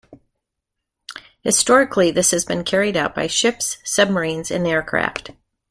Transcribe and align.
Historically 1.43 2.09
this 2.09 2.31
has 2.31 2.43
been 2.43 2.63
carried 2.63 2.97
out 2.97 3.13
by 3.13 3.27
ships, 3.27 3.77
submarines 3.83 4.49
and 4.49 4.65
aircraft. 4.65 5.29